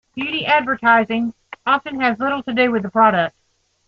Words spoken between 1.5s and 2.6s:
often has little to